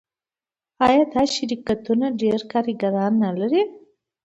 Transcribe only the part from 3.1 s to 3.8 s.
نلري؟